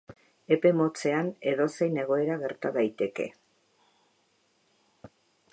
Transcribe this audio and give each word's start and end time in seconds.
Epe 0.55 0.71
motzean, 0.77 1.29
edozein 1.51 2.01
egoera 2.05 2.39
gerta 2.45 2.73
daiteke. 2.81 3.31